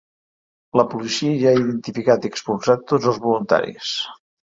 [0.81, 3.97] La policia ja ha identificat i expulsat tots els voluntaris.